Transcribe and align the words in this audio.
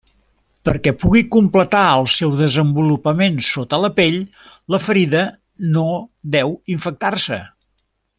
Perquè 0.67 0.91
pugui 1.01 1.19
completar 1.35 1.81
el 1.97 2.07
seu 2.13 2.31
desenvolupament 2.39 3.37
sota 3.49 3.79
la 3.83 3.91
pell, 3.99 4.17
la 4.77 4.81
ferida 4.87 5.21
no 5.77 5.85
deu 6.39 6.57
infectar-se. 6.79 7.39